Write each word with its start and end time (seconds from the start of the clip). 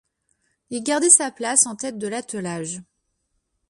Il 0.71 0.81
gardait 0.83 1.11
sa 1.11 1.29
place 1.29 1.67
en 1.67 1.75
tête 1.75 1.99
de 1.99 2.07
l’attelage. 2.07 2.81